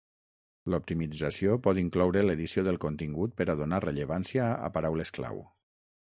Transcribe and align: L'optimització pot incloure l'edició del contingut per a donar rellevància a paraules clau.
L'optimització 0.73 1.57
pot 1.67 1.79
incloure 1.81 2.23
l'edició 2.25 2.65
del 2.69 2.81
contingut 2.87 3.37
per 3.43 3.49
a 3.55 3.59
donar 3.61 3.83
rellevància 3.87 4.49
a 4.71 4.75
paraules 4.81 5.15
clau. 5.21 5.45